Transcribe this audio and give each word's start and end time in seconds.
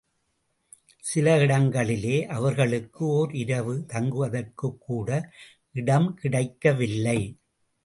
சில 0.99 1.37
இடங்களிலே 1.37 2.25
அவர்களுக்கு 2.25 3.05
ஓர் 3.05 3.33
இரவு 3.33 3.85
தங்ககுவதற்குக் 3.87 4.77
கூட 4.79 5.29
இடம் 5.71 6.13
கிடைக்கவில்லை. 6.13 7.19